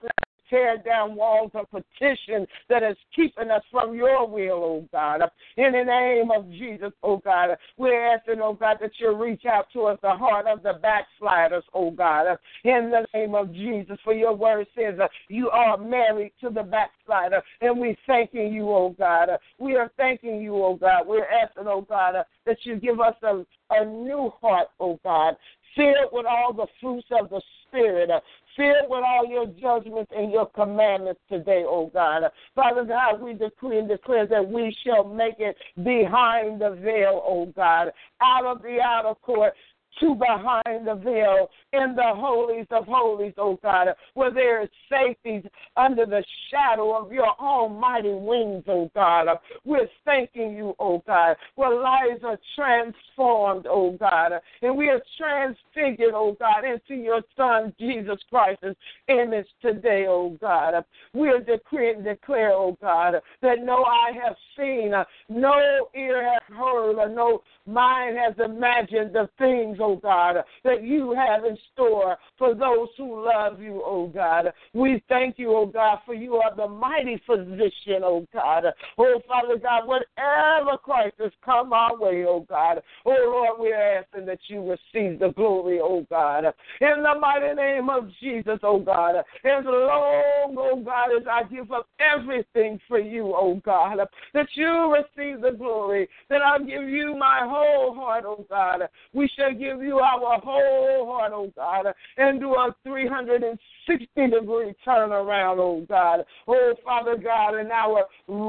tear 0.50 0.76
down 0.78 1.14
walls 1.14 1.52
of 1.54 1.66
petition 1.70 2.46
that 2.68 2.82
is 2.82 2.96
keeping 3.14 3.50
us 3.50 3.62
from 3.70 3.94
your 3.94 4.28
will, 4.28 4.62
oh 4.64 4.88
God. 4.92 5.22
In 5.56 5.72
the 5.72 5.84
name 5.84 6.30
of 6.30 6.50
Jesus, 6.50 6.92
oh 7.02 7.18
God, 7.18 7.56
we're 7.76 8.14
asking, 8.14 8.40
oh 8.42 8.54
God, 8.54 8.78
that 8.80 8.90
you 8.98 9.16
reach 9.16 9.46
out 9.46 9.66
to 9.72 9.84
us, 9.84 9.98
the 10.02 10.10
heart 10.10 10.46
of 10.46 10.62
the 10.62 10.74
backsliders, 10.82 11.64
oh 11.72 11.90
God. 11.90 12.26
In 12.64 12.90
the 12.90 13.06
name 13.14 13.34
of 13.34 13.52
Jesus, 13.52 13.98
for 14.04 14.12
your 14.12 14.34
word 14.34 14.66
says 14.76 14.98
uh, 15.00 15.08
you 15.28 15.48
are 15.50 15.78
married 15.78 16.32
to 16.40 16.50
the 16.50 16.62
backslider, 16.62 17.42
and 17.60 17.78
we're 17.78 17.96
thanking 18.06 18.52
you, 18.52 18.68
oh 18.70 18.94
God. 18.98 19.28
We 19.58 19.76
are 19.76 19.90
thanking 19.96 20.42
you, 20.42 20.56
oh 20.56 20.74
God. 20.74 21.06
We're 21.06 21.26
asking, 21.26 21.64
oh 21.66 21.86
God, 21.88 22.16
uh, 22.16 22.24
that 22.46 22.58
you 22.64 22.76
give 22.76 23.00
us 23.00 23.14
a, 23.22 23.44
a 23.70 23.84
new 23.84 24.32
heart, 24.40 24.68
oh 24.80 24.98
God, 25.04 25.36
filled 25.76 26.10
with 26.12 26.26
all 26.26 26.52
the 26.52 26.66
fruits 26.80 27.06
of 27.12 27.30
the 27.30 27.40
Spirit, 27.68 28.10
uh, 28.10 28.20
filled 28.56 28.88
with 28.88 29.02
all 29.04 29.26
your 29.26 29.46
judgments 29.46 30.10
and 30.16 30.32
your 30.32 30.46
commandments 30.46 31.20
today, 31.28 31.64
oh 31.66 31.90
God. 31.92 32.22
Father 32.54 32.84
God, 32.84 33.20
we 33.20 33.34
decree 33.34 33.78
and 33.78 33.88
declare 33.88 34.26
that 34.26 34.48
we 34.48 34.74
shall 34.84 35.04
make 35.04 35.36
it 35.38 35.56
behind 35.84 36.60
the 36.60 36.78
veil, 36.82 37.22
oh 37.24 37.46
God, 37.56 37.92
out 38.20 38.44
of 38.44 38.62
the 38.62 38.78
outer 38.82 39.14
court 39.20 39.54
to 40.00 40.14
behind 40.14 40.86
the 40.86 40.94
veil 40.94 41.48
in 41.72 41.94
the 41.96 42.12
holies 42.14 42.66
of 42.70 42.86
holies, 42.86 43.34
oh 43.38 43.58
God, 43.62 43.88
where 44.14 44.32
there 44.32 44.62
is 44.62 44.68
safety 44.88 45.42
under 45.76 46.06
the 46.06 46.24
shadow 46.50 46.96
of 46.96 47.12
your 47.12 47.34
almighty 47.40 48.12
wings, 48.12 48.64
oh 48.68 48.90
God. 48.94 49.28
We're 49.64 49.88
thanking 50.04 50.54
you, 50.56 50.74
oh 50.78 51.02
God, 51.06 51.36
where 51.56 51.74
lives 51.74 52.22
are 52.24 52.38
transformed, 52.56 53.66
oh 53.68 53.96
God, 53.98 54.32
and 54.62 54.76
we 54.76 54.88
are 54.88 55.02
transfigured, 55.18 56.14
oh 56.14 56.36
God, 56.38 56.64
into 56.64 56.94
your 56.94 57.22
Son, 57.36 57.74
Jesus 57.78 58.18
Christ's 58.30 58.76
image 59.08 59.46
today, 59.60 60.06
oh 60.08 60.36
God. 60.40 60.84
We 61.12 61.28
are 61.28 61.40
decreeing 61.40 61.96
and 61.96 62.04
declare, 62.04 62.52
oh 62.52 62.76
God, 62.80 63.14
that 63.42 63.58
no 63.62 63.84
eye 63.84 64.12
has 64.22 64.36
seen, 64.56 64.92
no 65.28 65.88
ear 65.94 66.22
has 66.22 66.56
heard, 66.56 66.98
or 66.98 67.08
no 67.08 67.42
mind 67.66 68.16
has 68.16 68.34
imagined 68.44 69.14
the 69.14 69.28
things, 69.38 69.78
oh 69.82 69.96
God, 69.96 70.36
that 70.64 70.82
you 70.82 71.14
have 71.14 71.44
in 71.44 71.56
store 71.72 72.16
for 72.38 72.54
those 72.54 72.88
who 72.96 73.24
love 73.24 73.60
you, 73.60 73.82
oh 73.84 74.06
God. 74.08 74.52
We 74.72 75.02
thank 75.08 75.38
you, 75.38 75.54
oh 75.54 75.66
God, 75.66 75.98
for 76.06 76.14
you 76.14 76.36
are 76.36 76.54
the 76.54 76.68
mighty 76.68 77.20
physician, 77.26 78.02
oh 78.02 78.26
God. 78.32 78.64
Oh 78.98 79.20
Father 79.26 79.58
God, 79.58 79.86
whatever 79.86 80.76
crisis 80.82 81.32
come 81.44 81.72
our 81.72 81.98
way, 81.98 82.24
oh 82.26 82.46
God. 82.48 82.82
Oh 83.04 83.10
Lord, 83.10 83.60
we're 83.60 83.98
asking 83.98 84.26
that 84.26 84.40
you 84.48 84.60
receive 84.60 85.18
the 85.18 85.32
glory, 85.36 85.80
oh 85.82 86.06
God. 86.10 86.44
In 86.80 87.02
the 87.02 87.18
mighty 87.20 87.54
name 87.54 87.88
of 87.90 88.10
Jesus, 88.20 88.58
oh 88.62 88.80
God. 88.80 89.16
As 89.16 89.64
long, 89.64 90.54
oh 90.58 90.82
God, 90.84 91.08
as 91.18 91.26
I 91.30 91.42
give 91.44 91.72
up 91.72 91.88
everything 92.00 92.80
for 92.88 92.98
you, 92.98 93.32
oh 93.34 93.60
God, 93.64 93.98
that 94.34 94.46
you 94.54 94.94
receive 94.94 95.40
the 95.40 95.52
glory, 95.56 96.08
that 96.28 96.42
I'll 96.42 96.64
give 96.64 96.88
you 96.88 97.16
my 97.18 97.40
whole 97.42 97.94
heart, 97.94 98.24
oh 98.26 98.44
God. 98.48 98.88
We 99.12 99.30
shall 99.36 99.52
give 99.52 99.69
you 99.78 99.98
our 99.98 100.40
whole 100.40 101.06
heart, 101.06 101.32
oh 101.34 101.52
God, 101.56 101.86
and 102.16 102.40
do 102.40 102.54
a 102.54 102.74
360 102.84 104.08
degree 104.14 104.74
turnaround, 104.86 105.58
oh 105.58 105.84
God. 105.88 106.24
Oh 106.48 106.74
Father 106.84 107.16
God, 107.16 107.54
and 107.54 107.70
our, 107.70 108.04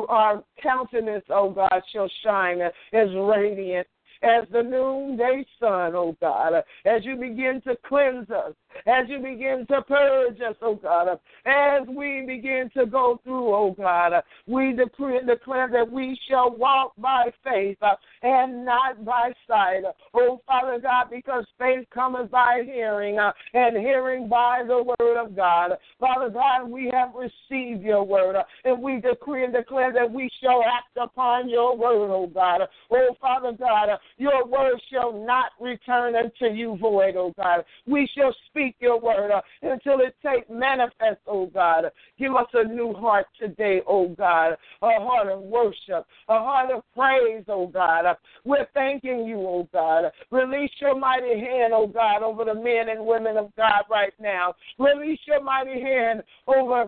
our 0.09 0.43
countenance, 0.61 1.25
oh 1.29 1.51
God, 1.51 1.81
shall 1.93 2.09
shine 2.23 2.61
as 2.61 3.07
radiant 3.15 3.87
as 4.23 4.45
the 4.51 4.61
noonday 4.61 5.45
sun, 5.59 5.95
oh 5.95 6.15
God, 6.21 6.53
as 6.85 7.03
you 7.03 7.15
begin 7.15 7.61
to 7.65 7.75
cleanse 7.87 8.29
us, 8.29 8.53
as 8.85 9.07
you 9.07 9.19
begin 9.19 9.65
to 9.69 9.81
purge 9.81 10.39
us, 10.41 10.55
oh 10.61 10.75
God, 10.75 11.19
as 11.45 11.87
we 11.87 12.23
begin 12.25 12.69
to 12.75 12.85
go 12.85 13.19
through, 13.23 13.53
oh 13.53 13.75
God, 13.77 14.13
we 14.47 14.73
declare 14.73 15.69
that 15.71 15.91
we 15.91 16.19
shall 16.29 16.55
walk 16.55 16.93
by 16.97 17.31
faith 17.43 17.77
uh, 17.81 17.95
and 18.21 18.65
not 18.65 19.03
by 19.03 19.31
sight. 19.47 19.81
Uh, 19.87 19.91
oh 20.13 20.41
Father 20.45 20.79
God, 20.79 21.07
because 21.09 21.45
faith 21.57 21.85
cometh 21.93 22.29
by 22.29 22.61
hearing, 22.65 23.17
uh, 23.17 23.31
and 23.53 23.77
hearing 23.77 24.27
by 24.27 24.63
the 24.67 24.83
word 24.83 25.17
of 25.17 25.35
God. 25.35 25.71
Father 25.99 26.29
God, 26.29 26.69
we 26.69 26.91
have 26.93 27.09
received 27.15 27.83
your 27.83 28.03
word, 28.03 28.35
and 28.65 28.81
we 28.81 29.01
decree 29.01 29.43
and 29.43 29.53
declare 29.53 29.91
that 29.93 30.11
we 30.11 30.29
shall 30.41 30.61
act 30.63 30.95
upon 31.01 31.49
your 31.49 31.75
word, 31.75 32.11
oh 32.11 32.27
God. 32.27 32.61
Oh 32.91 33.15
Father 33.19 33.51
God, 33.57 33.89
your 34.21 34.45
word 34.45 34.81
shall 34.91 35.11
not 35.11 35.51
return 35.59 36.15
unto 36.15 36.53
you 36.53 36.77
void, 36.77 37.15
oh 37.17 37.33
God. 37.37 37.65
We 37.85 38.09
shall 38.15 38.33
speak 38.49 38.61
speak 38.61 38.75
your 38.79 38.99
word 38.99 39.31
uh, 39.31 39.41
until 39.61 39.99
it 39.99 40.15
take 40.25 40.49
manifest, 40.49 41.21
O 41.27 41.47
God. 41.47 41.85
Give 42.19 42.35
us 42.35 42.47
a 42.53 42.63
new 42.67 42.93
heart 42.93 43.27
today, 43.39 43.81
O 43.87 44.09
God. 44.09 44.57
A 44.81 44.99
heart 44.99 45.27
of 45.27 45.41
worship, 45.41 46.05
a 46.29 46.39
heart 46.39 46.71
of 46.71 46.83
praise, 46.95 47.43
O 47.47 47.67
God. 47.67 48.05
We're 48.43 48.67
thanking 48.73 49.25
you, 49.25 49.39
O 49.39 49.67
God. 49.73 50.11
Release 50.31 50.71
your 50.79 50.97
mighty 50.97 51.39
hand, 51.39 51.73
O 51.73 51.87
God, 51.87 52.23
over 52.23 52.45
the 52.45 52.55
men 52.55 52.89
and 52.89 53.05
women 53.05 53.37
of 53.37 53.51
God 53.55 53.83
right 53.89 54.13
now. 54.19 54.53
Release 54.77 55.19
your 55.27 55.43
mighty 55.43 55.81
hand 55.81 56.23
over 56.47 56.87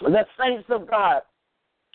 the 0.00 0.24
saints 0.38 0.66
of 0.70 0.88
God 0.88 1.22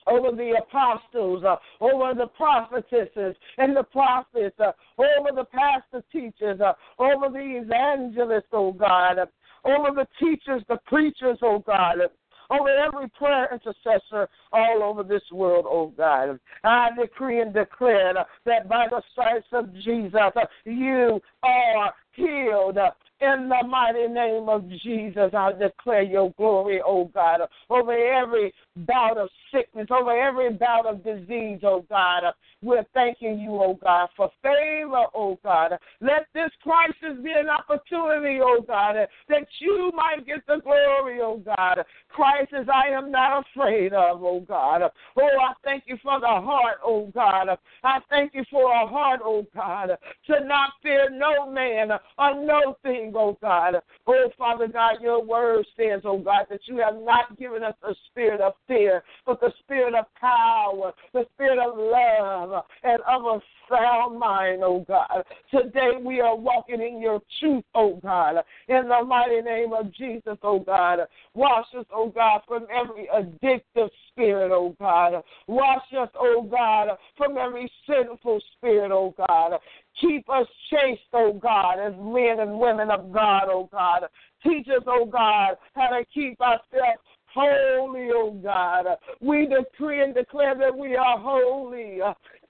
over 0.10 0.36
the 0.36 0.62
apostles, 0.62 1.44
uh, 1.44 1.56
over 1.82 2.14
the 2.14 2.28
prophetesses 2.28 3.36
and 3.58 3.76
the 3.76 3.84
prophets, 3.84 4.56
uh, 4.60 4.72
over 4.98 5.30
the 5.36 5.46
pastor 5.46 6.04
teachers, 6.12 6.60
uh, 6.62 6.74
over 7.00 7.30
the 7.32 7.62
evangelists, 7.64 8.50
oh 8.54 8.72
God, 8.72 9.20
uh, 9.20 9.26
over 9.66 9.90
the 9.94 10.08
teachers, 10.20 10.64
the 10.70 10.80
preachers, 10.86 11.38
oh 11.42 11.60
God. 11.66 12.02
Uh, 12.02 12.08
over 12.52 12.70
every 12.70 13.08
prayer 13.10 13.48
intercessor 13.52 14.28
all 14.52 14.82
over 14.82 15.04
this 15.04 15.22
world, 15.32 15.66
oh 15.68 15.94
God. 15.96 16.40
I 16.64 16.90
decree 17.00 17.42
and 17.42 17.54
declare 17.54 18.14
that 18.46 18.68
by 18.68 18.88
the 18.90 19.04
stripes 19.12 19.46
of 19.52 19.72
Jesus, 19.84 20.16
uh, 20.16 20.46
you 20.66 21.22
are 21.44 21.94
healed 22.14 22.78
in 23.22 23.50
the 23.50 23.68
mighty 23.68 24.08
name 24.08 24.48
of 24.48 24.70
Jesus, 24.84 25.32
I 25.34 25.52
declare 25.52 26.04
your 26.04 26.32
glory, 26.38 26.82
oh 26.86 27.06
God, 27.14 27.42
over 27.70 27.92
every 27.92 28.54
bout 28.76 29.18
of 29.18 29.30
sickness, 29.54 29.88
over 29.92 30.12
every 30.12 30.54
bout 30.54 30.86
of 30.86 31.04
disease, 31.04 31.60
oh 31.64 31.86
God. 31.90 32.24
We're 32.62 32.86
thanking 32.94 33.40
you, 33.40 33.52
oh 33.52 33.78
God, 33.82 34.10
for 34.16 34.30
favor, 34.42 35.06
oh 35.14 35.38
God. 35.44 35.78
Let 36.02 36.28
this 36.34 36.50
crisis 36.64 37.22
be 37.24 37.32
an 37.32 37.50
opportunity, 37.50 38.40
oh 38.42 38.64
God, 38.66 38.96
that 39.28 39.48
you 39.60 39.92
might 39.96 40.26
get 40.26 40.46
the 40.48 40.62
glory, 40.64 41.20
oh 41.22 41.42
God. 41.46 41.84
Crisis 42.20 42.68
I 42.68 42.90
am 42.90 43.12
not 43.12 43.46
afraid 43.46 43.94
of, 43.94 44.22
oh 44.22 44.42
God. 44.42 44.82
Oh, 45.18 45.22
I 45.22 45.54
thank 45.64 45.86
you 45.88 45.98
for 46.04 46.20
the 46.20 46.28
heart, 46.28 46.80
oh 46.84 47.10
God. 47.14 47.58
I 47.82 48.00
thank 48.10 48.34
you 48.34 48.44
for 48.52 48.70
a 48.74 48.86
heart, 48.86 49.22
oh 49.24 49.46
God, 49.56 49.92
to 50.28 50.46
not 50.46 50.72
fear 50.84 51.10
no 51.10 51.50
man 51.50 51.92
or 52.18 52.46
no 52.46 52.76
thing 52.84 53.14
oh 53.16 53.38
God. 53.42 53.76
Oh, 54.06 54.30
Father 54.38 54.68
God, 54.68 54.96
your 55.02 55.24
word 55.24 55.66
says, 55.78 56.02
oh 56.04 56.20
God, 56.20 56.48
that 56.50 56.62
you 56.66 56.78
have 56.78 56.96
not 57.02 57.40
given 57.40 57.64
us 57.64 57.76
a 57.84 57.94
spirit 58.10 58.42
of 58.42 58.54
fear, 58.68 59.02
but 59.26 59.40
the 59.40 59.54
spirit 59.60 59.94
of 59.96 60.06
power, 60.20 60.92
the 61.14 61.26
spirit 61.36 61.60
of 61.60 61.78
love, 61.78 62.66
and 62.84 63.00
of 63.08 63.24
a 63.24 63.40
sound 63.70 64.20
mind, 64.20 64.62
oh 64.64 64.84
God. 64.88 65.24
Today 65.52 65.92
we 66.02 66.20
are 66.20 66.36
walking 66.36 66.82
in 66.82 67.02
your 67.02 67.22
truth, 67.40 67.64
oh 67.76 68.00
God. 68.04 68.38
In 68.68 68.90
the 68.90 69.06
mighty 69.06 69.42
name 69.42 69.74
of 69.74 69.94
Jesus, 69.94 70.38
oh 70.44 70.60
God. 70.60 71.00
Wash 71.34 71.68
us, 71.78 71.86
oh 71.94 72.09
God, 72.14 72.42
from 72.48 72.68
every 72.74 73.08
addictive 73.14 73.90
spirit, 74.10 74.52
oh 74.52 74.76
God. 74.80 75.22
Wash 75.48 75.84
us, 76.00 76.10
oh 76.18 76.48
God, 76.50 76.98
from 77.18 77.38
every 77.38 77.72
sinful 77.88 78.40
spirit, 78.58 78.92
oh 78.92 79.14
God. 79.18 79.60
Keep 80.02 80.30
us 80.30 80.48
chaste, 80.70 81.02
oh 81.14 81.34
God, 81.34 81.80
as 81.80 81.94
men 81.98 82.40
and 82.40 82.60
women 82.60 82.90
of 82.92 83.12
God, 83.12 83.44
oh 83.48 83.70
God. 83.72 84.04
Teach 84.44 84.68
us, 84.68 84.84
oh 84.88 85.06
God, 85.06 85.56
how 85.76 85.88
to 85.90 86.04
keep 86.14 86.40
ourselves 86.42 87.02
holy, 87.34 88.10
oh 88.14 88.32
God. 88.44 88.86
We 89.22 89.48
decree 89.48 90.04
and 90.04 90.14
declare 90.14 90.56
that 90.58 90.76
we 90.76 90.96
are 90.96 91.20
holy 91.20 92.00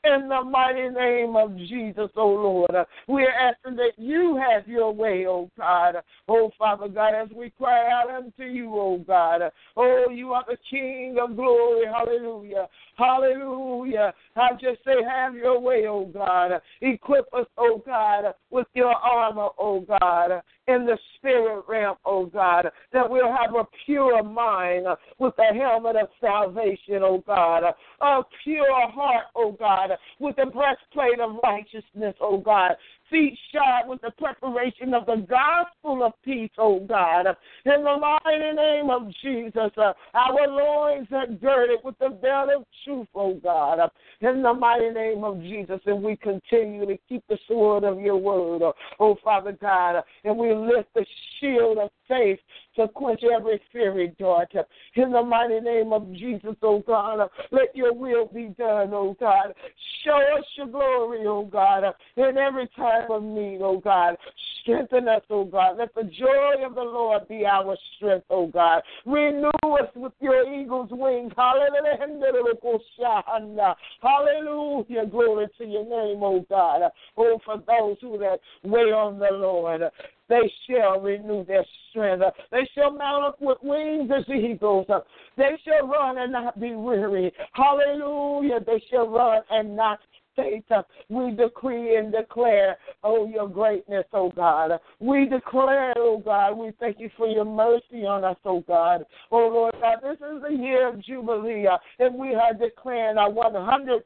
in 0.04 0.30
the 0.30 0.42
mighty 0.44 0.90
name 0.90 1.36
of 1.36 1.56
Jesus, 1.58 2.10
oh 2.16 2.30
Lord. 2.30 2.74
Uh, 2.74 2.86
we 3.08 3.24
are 3.24 3.32
asking 3.32 3.76
that 3.78 3.94
you 3.98 4.38
have 4.38 4.68
your 4.68 4.92
way, 4.94 5.26
oh 5.28 5.50
God. 5.58 5.96
Oh 6.28 6.52
Father 6.58 6.88
God, 6.88 7.14
as 7.16 7.30
we 7.36 7.50
cry 7.52 7.92
out 7.92 8.10
unto 8.10 8.44
you, 8.44 8.74
oh 8.76 9.04
God. 9.06 9.42
Oh, 9.76 10.06
you 10.12 10.32
are 10.34 10.46
the 10.48 10.58
King 10.70 11.18
of 11.22 11.36
glory. 11.36 11.86
Hallelujah. 11.86 12.68
Hallelujah. 12.98 14.14
I 14.36 14.52
just 14.54 14.84
say, 14.86 15.04
have 15.08 15.36
your 15.36 15.60
way, 15.60 15.86
oh 15.88 16.06
God. 16.06 16.62
Equip 16.82 17.34
us, 17.34 17.48
oh 17.58 17.82
God, 17.86 18.34
with 18.52 18.68
your 18.74 18.94
armor, 18.94 19.50
oh 19.58 19.82
God, 19.82 20.42
in 20.70 20.86
the 20.86 20.98
spirit 21.18 21.64
realm, 21.68 21.98
oh 22.06 22.26
God, 22.28 22.70
that 22.94 23.10
we'll 23.10 23.36
have 23.36 23.56
a 23.56 23.66
pure 23.86 24.24
mind 24.24 24.86
with 25.18 25.34
the 25.36 25.60
helmet 25.60 25.96
of 25.96 26.08
salvation, 26.22 27.02
oh 27.02 27.24
God, 27.26 27.64
a 28.02 28.22
pure 28.44 28.90
heart, 28.92 29.26
oh 29.36 29.52
God, 29.52 29.92
with 30.20 30.36
the 30.36 30.46
breastplate 30.46 31.20
of 31.20 31.38
righteousness, 31.44 32.16
oh 32.22 32.38
God, 32.38 32.72
feet 33.10 33.38
shod 33.52 33.90
with 33.90 34.02
the 34.02 34.12
preparation 34.12 34.94
of 34.94 35.06
the 35.06 35.26
gospel 35.28 36.04
of 36.04 36.14
peace, 36.24 36.52
oh 36.58 36.80
God. 36.80 37.28
In 37.66 37.84
the 37.84 37.98
mighty 37.98 38.56
name 38.56 38.90
of 38.90 39.12
Jesus, 39.22 39.72
uh, 39.78 39.94
our 40.14 40.48
loins 40.48 41.08
are 41.12 41.28
girded 41.28 41.80
with 41.84 41.98
the 42.00 42.10
belt 42.10 42.50
of 42.56 42.66
truth, 42.84 43.08
oh 43.16 43.36
God. 43.36 43.80
In 44.22 44.42
the 44.42 44.54
mighty 44.54 44.90
name 44.90 45.24
of 45.24 45.42
Jesus, 45.42 45.80
and 45.86 46.04
we 46.04 46.16
continue 46.18 46.86
to 46.86 46.98
keep 47.08 47.24
the 47.28 47.38
sword 47.48 47.84
of 47.84 48.00
your 48.00 48.18
word, 48.18 48.62
oh 49.00 49.18
Father 49.24 49.58
God, 49.60 50.04
and 50.24 50.38
we 50.38 50.54
lift 50.54 50.94
the 50.94 51.06
shield 51.40 51.78
of 51.78 51.90
faith 52.08 52.40
to 52.80 52.88
quench 52.88 53.22
every 53.24 53.62
fiery 53.74 54.14
dart. 54.18 54.54
In 54.96 55.12
the 55.12 55.22
mighty 55.22 55.60
name 55.60 55.92
of 55.92 56.12
Jesus, 56.14 56.56
oh 56.62 56.82
God, 56.86 57.30
let 57.52 57.76
your 57.76 57.94
will 57.94 58.28
be 58.28 58.54
done, 58.58 58.92
oh 58.94 59.16
God. 59.20 59.54
Show 60.06 60.18
us 60.38 60.46
your 60.56 60.68
glory, 60.68 61.26
oh 61.28 61.46
God, 61.46 61.84
in 62.16 62.38
every 62.38 62.70
time 62.76 63.12
of 63.12 63.24
need, 63.24 63.60
oh 63.62 63.80
God. 63.80 64.16
Strengthen 64.62 65.08
us, 65.08 65.22
O 65.30 65.46
God. 65.46 65.78
Let 65.78 65.94
the 65.96 66.04
joy 66.04 66.66
of 66.66 66.76
the 66.76 66.82
Lord 66.82 67.28
be 67.28 67.46
our 67.46 67.78
strength, 67.96 68.26
O 68.30 68.48
God. 68.48 68.82
Renew 69.06 69.50
us 69.64 69.90
with 69.96 70.14
your 70.20 70.52
eagle's 70.54 70.90
wings. 70.92 71.32
Hallelujah. 71.36 71.98
Hallelujah. 74.02 75.06
Glory 75.10 75.48
to 75.58 75.66
your 75.66 75.84
name, 75.84 76.24
O 76.24 76.46
God. 76.50 76.92
Oh, 77.18 77.40
for 77.46 77.58
those 77.58 77.98
who 78.02 78.18
that 78.20 78.40
wait 78.64 78.94
on 78.94 79.20
the 79.20 79.30
Lord. 79.32 79.82
They 80.28 80.52
shall 80.70 81.00
renew 81.02 81.44
their 81.44 81.66
strength. 81.90 82.24
They 82.52 82.70
shall 82.76 82.92
mount 82.92 83.26
up 83.26 83.42
with 83.42 83.58
wings 83.64 84.12
as 84.16 84.30
eagles. 84.30 84.86
They 85.36 85.60
shall 85.66 85.88
run 85.88 86.20
and 86.20 86.32
not 86.32 86.60
be 86.60 86.76
weary. 86.76 87.34
Hallelujah. 87.54 88.60
They 88.66 88.84
shall 88.92 89.08
run 89.08 89.42
and 89.50 89.76
not 89.76 90.00
We 91.10 91.32
decree 91.32 91.98
and 91.98 92.12
declare, 92.12 92.78
oh, 93.04 93.28
your 93.28 93.48
greatness, 93.48 94.06
oh 94.14 94.32
God. 94.36 94.80
We 95.00 95.26
declare, 95.26 95.94
oh 95.98 96.22
God, 96.24 96.58
we 96.58 96.72
thank 96.80 97.00
you 97.00 97.10
for 97.18 97.28
your 97.28 97.46
mercy 97.46 98.06
on 98.06 98.24
us, 98.24 98.38
oh 98.46 98.62
God. 98.68 99.06
Oh 99.32 99.48
Lord 99.48 99.76
God, 99.82 99.98
this 100.04 100.18
is 100.18 100.42
the 100.42 100.56
year 100.56 100.88
of 100.88 101.04
Jubilee, 101.04 101.68
uh, 101.68 101.78
and 102.00 102.16
we 102.16 102.36
are 102.36 102.54
declaring 102.54 103.18
our 103.18 103.30
100% 103.30 104.02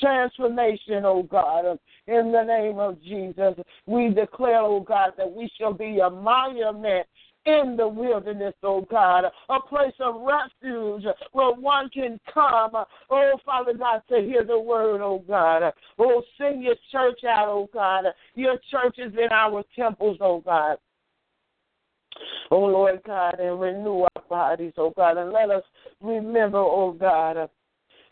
transformation, 0.00 1.04
oh 1.04 1.22
God. 1.22 1.78
In 2.06 2.32
the 2.32 2.42
name 2.42 2.78
of 2.78 3.02
Jesus, 3.02 3.54
we 3.86 4.08
declare, 4.08 4.60
oh 4.60 4.80
God, 4.80 5.12
that 5.16 5.30
we 5.30 5.50
shall 5.58 5.72
be 5.72 6.00
a 6.00 6.10
monument 6.10 7.06
in 7.50 7.76
the 7.76 7.86
wilderness, 7.88 8.54
oh 8.62 8.86
God, 8.90 9.24
a 9.48 9.60
place 9.60 9.94
of 10.00 10.22
refuge 10.22 11.04
where 11.32 11.52
one 11.52 11.88
can 11.90 12.18
come, 12.32 12.72
oh 13.10 13.32
Father 13.44 13.74
God, 13.74 14.02
to 14.08 14.20
hear 14.20 14.44
the 14.44 14.58
word, 14.58 15.00
oh 15.00 15.22
God. 15.26 15.72
Oh, 15.98 16.22
send 16.38 16.62
your 16.62 16.76
church 16.92 17.20
out, 17.28 17.48
oh 17.48 17.68
God. 17.72 18.04
Your 18.34 18.56
church 18.70 18.96
is 18.98 19.12
in 19.14 19.28
our 19.32 19.64
temples, 19.76 20.18
oh 20.20 20.40
God. 20.40 20.78
Oh 22.50 22.60
Lord 22.60 23.00
God, 23.06 23.38
and 23.38 23.60
renew 23.60 24.00
our 24.02 24.22
bodies, 24.28 24.72
oh 24.76 24.92
God, 24.96 25.16
and 25.16 25.32
let 25.32 25.50
us 25.50 25.62
remember, 26.00 26.58
oh 26.58 26.92
God, 26.92 27.48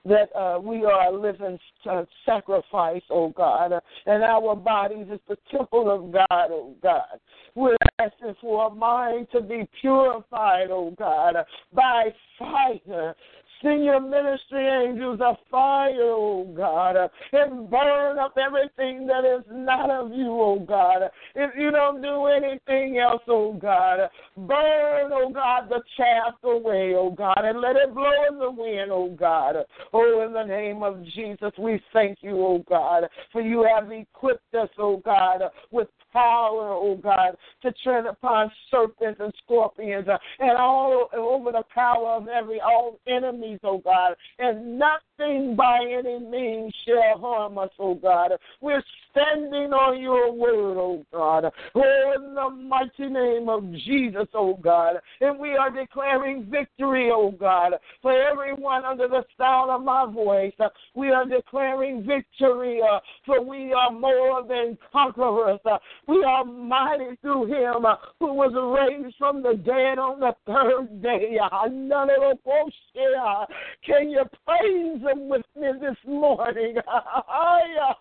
that 0.04 0.34
uh, 0.36 0.58
we 0.60 0.84
are 0.84 1.12
a 1.12 1.16
living 1.16 1.58
uh, 1.88 2.04
sacrifice, 2.24 3.02
oh 3.10 3.30
God, 3.30 3.72
and 4.06 4.22
our 4.22 4.54
bodies 4.54 5.06
is 5.12 5.20
the 5.28 5.36
temple 5.50 5.90
of 5.90 6.12
God, 6.12 6.50
oh 6.50 6.74
God. 6.82 7.20
We're 7.54 7.76
asking 7.98 8.34
for 8.40 8.68
a 8.68 8.70
mind 8.70 9.26
to 9.32 9.40
be 9.40 9.68
purified, 9.80 10.68
oh 10.70 10.94
God, 10.96 11.34
by 11.72 12.14
fire 12.38 13.14
Send 13.62 13.84
your 13.84 14.00
ministry 14.00 14.64
angels 14.64 15.18
of 15.20 15.36
fire, 15.50 15.96
oh 16.00 16.44
God, 16.56 16.94
and 17.32 17.68
burn 17.68 18.18
up 18.18 18.34
everything 18.38 19.04
that 19.08 19.24
is 19.24 19.44
not 19.50 19.90
of 19.90 20.12
you, 20.12 20.30
oh 20.30 20.60
God. 20.60 21.10
If 21.34 21.50
you 21.58 21.72
don't 21.72 22.00
do 22.00 22.26
anything 22.26 22.98
else, 22.98 23.22
oh 23.26 23.54
God, 23.54 24.08
burn, 24.36 25.10
oh 25.12 25.30
God, 25.34 25.68
the 25.68 25.82
chaff 25.96 26.34
away, 26.44 26.94
oh 26.96 27.10
God, 27.10 27.38
and 27.38 27.60
let 27.60 27.74
it 27.74 27.92
blow 27.92 28.12
in 28.30 28.38
the 28.38 28.50
wind, 28.50 28.92
oh 28.92 29.16
God. 29.18 29.56
Oh, 29.92 30.24
in 30.24 30.32
the 30.32 30.44
name 30.44 30.84
of 30.84 31.04
Jesus, 31.16 31.50
we 31.58 31.80
thank 31.92 32.18
you, 32.20 32.36
oh 32.38 32.64
God, 32.68 33.08
for 33.32 33.40
you 33.40 33.68
have 33.74 33.90
equipped 33.90 34.54
us, 34.54 34.70
oh 34.78 34.98
God, 35.04 35.42
with 35.72 35.88
power, 36.18 36.72
oh 36.72 36.98
God, 37.00 37.36
to 37.62 37.72
tread 37.84 38.06
upon 38.06 38.50
serpents 38.70 39.20
and 39.22 39.32
scorpions 39.44 40.08
uh, 40.08 40.18
and 40.40 40.58
all 40.58 41.08
over 41.16 41.52
the 41.52 41.62
power 41.72 42.16
of 42.16 42.28
every 42.28 42.60
all 42.60 42.98
enemies, 43.06 43.60
oh 43.62 43.78
God, 43.78 44.14
and 44.38 44.78
nothing 44.78 45.54
by 45.56 45.78
any 45.80 46.18
means 46.18 46.74
shall 46.84 47.18
harm 47.20 47.58
us, 47.58 47.70
oh 47.78 47.94
God. 47.94 48.32
We're 48.60 48.82
standing 49.10 49.72
on 49.72 50.00
your 50.00 50.32
word, 50.32 50.78
oh 50.78 51.04
God. 51.12 51.52
Oh, 51.74 52.12
in 52.16 52.34
the 52.34 52.50
mighty 52.50 53.12
name 53.12 53.48
of 53.48 53.70
Jesus, 53.86 54.26
oh 54.34 54.58
God. 54.60 54.96
And 55.20 55.38
we 55.38 55.50
are 55.56 55.70
declaring 55.70 56.46
victory, 56.50 57.10
oh 57.12 57.30
God, 57.30 57.74
for 58.02 58.12
everyone 58.12 58.84
under 58.84 59.08
the 59.08 59.24
sound 59.36 59.70
of 59.70 59.82
my 59.84 60.10
voice. 60.12 60.52
We 60.94 61.10
are 61.10 61.26
declaring 61.28 62.04
victory, 62.04 62.80
uh, 62.82 63.00
for 63.24 63.42
we 63.42 63.72
are 63.72 63.92
more 63.92 64.42
than 64.46 64.76
conquerors. 64.92 65.60
Uh, 65.64 65.78
we 66.08 66.24
are 66.24 66.44
mighty 66.44 67.16
through 67.20 67.46
him 67.46 67.84
uh, 67.84 67.96
who 68.18 68.32
was 68.32 68.52
raised 68.54 69.14
from 69.18 69.42
the 69.42 69.54
dead 69.54 69.98
on 69.98 70.20
the 70.20 70.34
third 70.46 71.02
day. 71.02 71.38
Ah, 71.50 71.66
of 71.66 71.72
us 71.72 72.72
uh, 72.96 73.46
can 73.84 74.10
you 74.10 74.24
praise 74.46 75.00
him 75.02 75.28
with 75.28 75.46
me 75.56 75.68
this 75.80 75.96
morning? 76.06 76.76
Uh, 76.88 77.94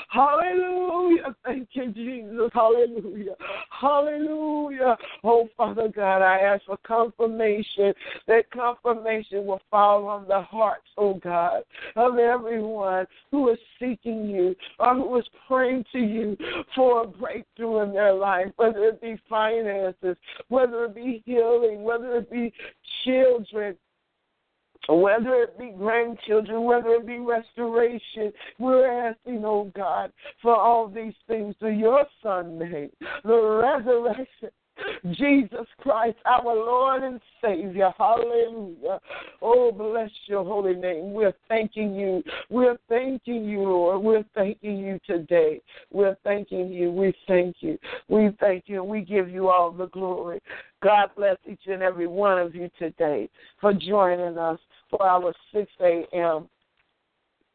Hallelujah. 0.08 1.36
Thank 1.44 1.68
you, 1.72 1.92
Jesus. 1.92 2.50
Hallelujah. 2.52 3.34
Hallelujah. 3.80 4.96
Oh, 5.22 5.48
Father 5.56 5.88
God, 5.88 6.20
I 6.20 6.38
ask 6.38 6.64
for 6.64 6.78
confirmation. 6.78 7.94
That 8.26 8.50
confirmation 8.50 9.46
will 9.46 9.60
fall 9.70 10.06
on 10.06 10.26
the 10.26 10.42
hearts, 10.42 10.88
oh 10.96 11.14
God, 11.14 11.62
of 11.94 12.18
everyone 12.18 13.06
who 13.30 13.50
is 13.50 13.58
seeking 13.78 14.28
you 14.28 14.56
or 14.78 14.94
who 14.94 15.16
is 15.18 15.28
praying 15.46 15.84
to 15.92 15.98
you 15.98 16.36
for 16.74 17.02
a 17.02 17.06
breakthrough 17.06 17.82
in 17.82 17.92
their 17.92 18.14
life, 18.14 18.48
whether 18.56 18.84
it 18.84 19.00
be 19.00 19.16
finances, 19.28 20.16
whether 20.48 20.86
it 20.86 20.94
be 20.94 21.22
healing, 21.24 21.82
whether 21.82 22.16
it 22.16 22.30
be 22.30 22.52
children, 23.04 23.76
whether 24.88 25.42
it 25.42 25.58
be 25.58 25.72
grandchildren, 25.76 26.64
whether 26.64 26.94
it 26.94 27.06
be 27.06 27.18
restoration, 27.18 28.32
we're 28.58 29.08
asking, 29.08 29.42
oh 29.44 29.70
God, 29.76 30.12
for 30.40 30.56
all 30.56 30.88
these 30.88 31.14
things 31.26 31.54
through 31.58 31.78
your 31.78 32.04
Son 32.22 32.58
name, 32.58 32.90
the 33.24 33.60
resurrection 33.62 34.50
Jesus 35.12 35.66
Christ, 35.80 36.16
our 36.24 36.44
Lord 36.44 37.02
and 37.02 37.20
Savior. 37.42 37.92
Hallelujah. 37.96 39.00
Oh, 39.42 39.72
bless 39.72 40.10
your 40.26 40.44
holy 40.44 40.74
name. 40.74 41.12
We're 41.12 41.34
thanking 41.48 41.94
you. 41.94 42.22
We're 42.50 42.78
thanking 42.88 43.44
you, 43.44 43.62
Lord. 43.62 44.02
We're 44.02 44.24
thanking 44.34 44.78
you 44.78 44.98
today. 45.06 45.60
We're 45.92 46.16
thanking 46.24 46.68
you. 46.72 46.90
We 46.90 47.14
thank 47.26 47.56
you. 47.60 47.78
We 48.08 48.30
thank 48.40 48.64
you. 48.66 48.84
We 48.84 49.02
give 49.02 49.28
you 49.28 49.48
all 49.48 49.70
the 49.70 49.88
glory. 49.88 50.40
God 50.82 51.10
bless 51.16 51.36
each 51.50 51.66
and 51.66 51.82
every 51.82 52.06
one 52.06 52.38
of 52.38 52.54
you 52.54 52.70
today 52.78 53.28
for 53.60 53.72
joining 53.72 54.38
us 54.38 54.58
for 54.90 55.02
our 55.02 55.34
6 55.52 55.70
a.m. 55.80 56.48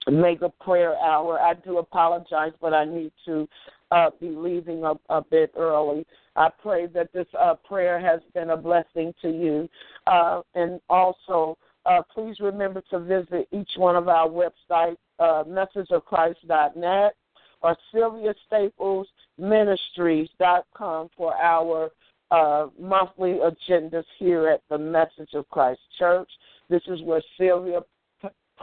Mega 0.10 0.50
prayer 0.60 0.98
hour. 0.98 1.40
I 1.40 1.54
do 1.54 1.78
apologize, 1.78 2.52
but 2.60 2.74
I 2.74 2.84
need 2.84 3.12
to 3.26 3.48
uh, 3.94 4.10
be 4.20 4.30
leaving 4.30 4.84
a, 4.84 4.94
a 5.10 5.22
bit 5.22 5.54
early. 5.56 6.06
I 6.36 6.50
pray 6.62 6.88
that 6.88 7.14
this 7.14 7.28
uh, 7.40 7.54
prayer 7.64 8.00
has 8.00 8.22
been 8.34 8.50
a 8.50 8.58
blessing 8.58 9.14
to 9.22 9.30
you. 9.30 9.70
Uh, 10.08 10.42
and 10.56 10.82
also, 10.90 11.58
uh, 11.86 12.02
please 12.14 12.40
remember 12.40 12.82
to 12.90 13.00
visit 13.00 13.48
each 13.52 13.70
one 13.78 13.96
of 13.96 14.08
our 14.08 14.28
websites, 14.28 14.98
uh, 15.20 15.44
messageofchrist.net 15.44 17.14
or 17.62 17.78
Sylvia 17.94 18.34
Staples 18.48 19.08
Ministries.com 19.38 21.10
for 21.16 21.36
our 21.36 21.90
uh, 22.32 22.68
monthly 22.80 23.38
agendas 23.44 24.06
here 24.18 24.50
at 24.50 24.62
the 24.70 24.78
Message 24.78 25.34
of 25.36 25.48
Christ 25.50 25.80
Church. 26.00 26.30
This 26.70 26.82
is 26.88 27.02
where 27.04 27.22
Sylvia 27.38 27.82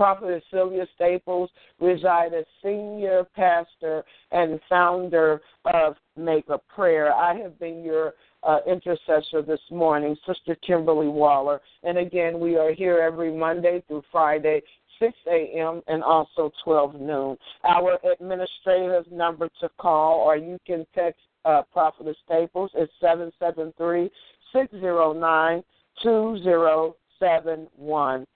Prophet 0.00 0.42
Sylvia 0.50 0.86
Staples 0.94 1.50
reside 1.78 2.32
as 2.32 2.46
senior 2.64 3.26
pastor 3.36 4.02
and 4.32 4.58
founder 4.66 5.42
of 5.66 5.94
Mega 6.16 6.58
Prayer. 6.74 7.12
I 7.12 7.34
have 7.34 7.58
been 7.58 7.84
your 7.84 8.14
uh, 8.42 8.60
intercessor 8.66 9.42
this 9.42 9.60
morning, 9.70 10.16
Sister 10.26 10.56
Kimberly 10.66 11.08
Waller. 11.08 11.60
And 11.82 11.98
again, 11.98 12.40
we 12.40 12.56
are 12.56 12.72
here 12.72 12.98
every 12.98 13.30
Monday 13.30 13.84
through 13.86 14.02
Friday, 14.10 14.62
6 15.00 15.12
a.m. 15.30 15.82
and 15.86 16.02
also 16.02 16.50
12 16.64 16.94
noon. 16.94 17.36
Our 17.64 17.98
administrative 18.10 19.12
number 19.12 19.50
to 19.60 19.68
call, 19.78 20.20
or 20.20 20.38
you 20.38 20.58
can 20.66 20.86
text 20.94 21.20
uh, 21.44 21.60
Prophet 21.74 22.16
Staples, 22.24 22.70
is 22.74 22.88
773 23.02 24.10
609 24.54 25.62
2071. 26.02 28.26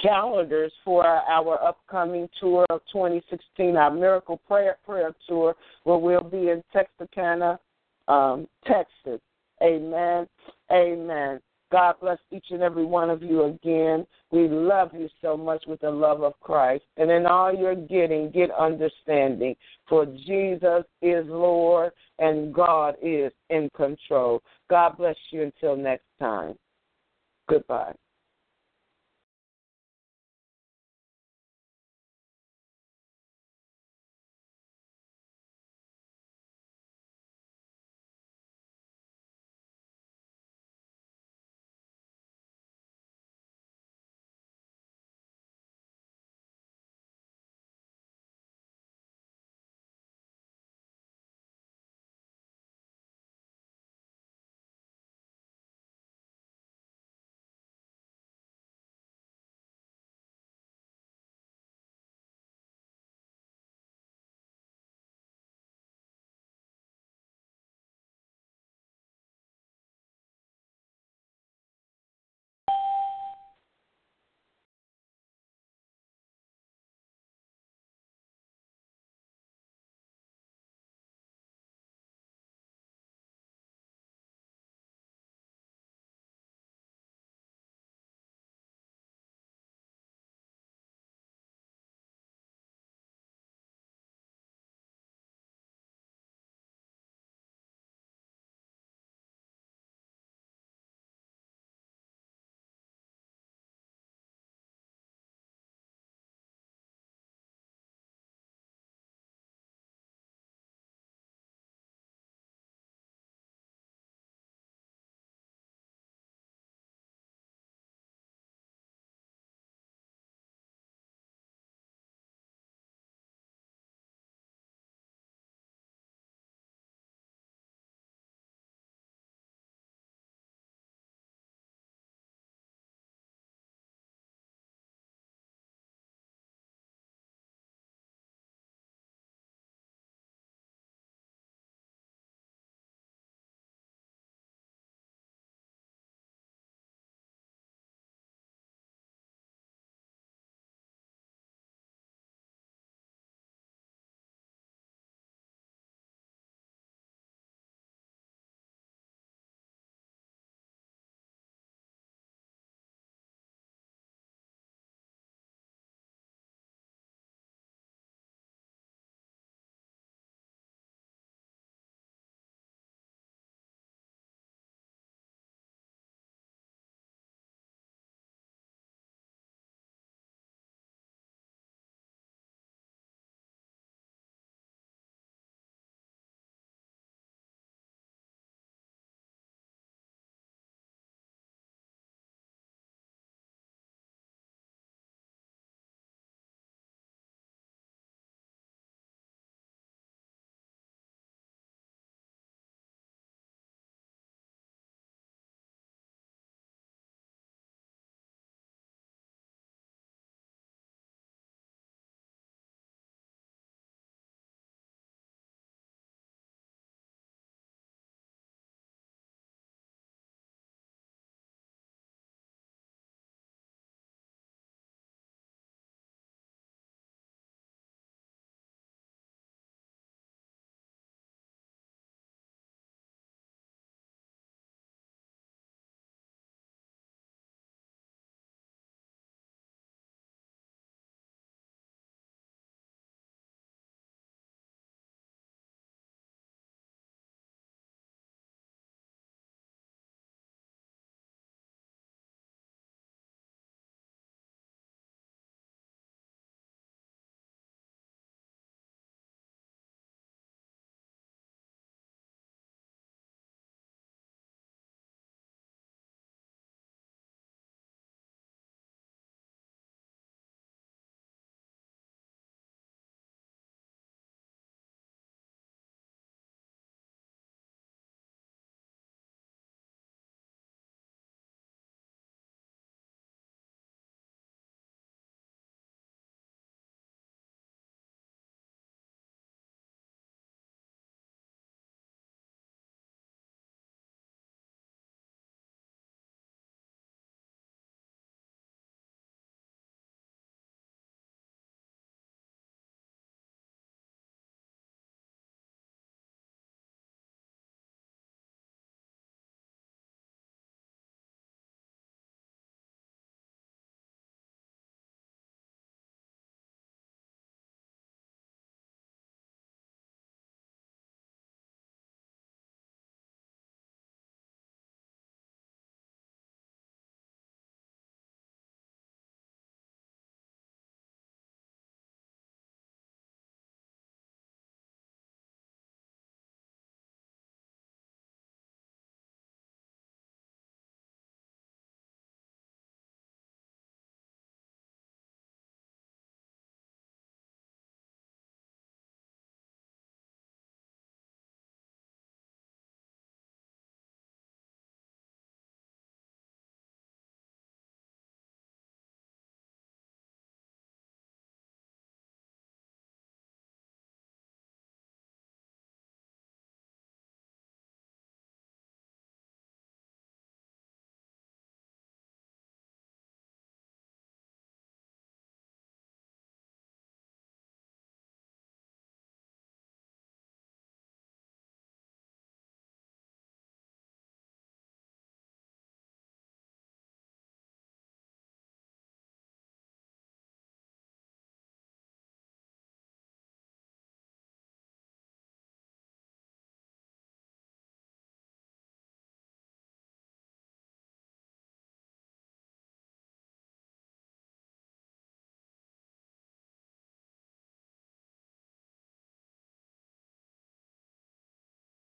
calendars 0.00 0.72
for 0.84 1.06
our 1.06 1.62
upcoming 1.62 2.28
tour 2.40 2.64
of 2.70 2.80
2016, 2.92 3.76
our 3.76 3.90
Miracle 3.90 4.38
Prayer 4.48 4.78
Prayer 4.84 5.14
Tour, 5.28 5.54
where 5.84 5.98
we'll 5.98 6.22
be 6.22 6.50
in 6.50 6.62
Texarkana, 6.72 7.58
um, 8.08 8.48
Texas. 8.66 9.20
Amen. 9.62 10.26
Amen. 10.70 11.40
God 11.72 11.94
bless 12.02 12.18
each 12.30 12.44
and 12.50 12.62
every 12.62 12.84
one 12.84 13.08
of 13.08 13.22
you 13.22 13.44
again. 13.44 14.06
We 14.30 14.46
love 14.46 14.90
you 14.92 15.08
so 15.22 15.38
much 15.38 15.64
with 15.66 15.80
the 15.80 15.90
love 15.90 16.22
of 16.22 16.38
Christ. 16.40 16.84
And 16.98 17.10
in 17.10 17.24
all 17.24 17.52
you're 17.52 17.74
getting, 17.74 18.30
get 18.30 18.50
understanding. 18.50 19.56
For 19.88 20.04
Jesus 20.04 20.84
is 21.00 21.24
Lord 21.26 21.92
and 22.18 22.54
God 22.54 22.96
is 23.02 23.32
in 23.48 23.70
control. 23.74 24.42
God 24.68 24.98
bless 24.98 25.16
you 25.30 25.42
until 25.44 25.74
next 25.74 26.04
time. 26.20 26.54
Goodbye. 27.48 27.94